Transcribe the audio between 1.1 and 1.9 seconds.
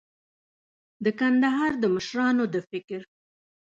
کندهار د